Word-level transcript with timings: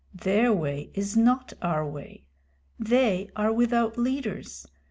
Their 0.15 0.51
way 0.51 0.89
is 0.95 1.15
not 1.15 1.53
our 1.61 1.87
way. 1.87 2.25
They 2.79 3.29
are 3.35 3.53
without 3.53 3.99
leaders. 3.99 4.65